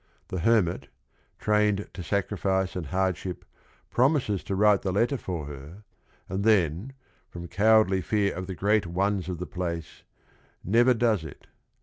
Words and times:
The 0.29 0.39
hermit, 0.39 0.87
trained 1.37 1.87
to 1.93 2.01
sacrifice 2.01 2.75
and 2.75 2.87
hardship, 2.87 3.45
prom 3.91 4.15
ises 4.15 4.43
to 4.45 4.55
write 4.55 4.81
the 4.81 4.91
letter 4.91 5.15
for 5.15 5.45
her, 5.45 5.83
and 6.27 6.43
then, 6.43 6.93
from 7.29 7.47
cowardly 7.47 8.01
fear 8.01 8.33
of 8.33 8.47
the 8.47 8.55
great 8.55 8.87
ones 8.87 9.29
of 9.29 9.37
the 9.37 9.45
place, 9.45 10.01
never 10.63 10.95
does 10.95 11.23
it. 11.23 11.45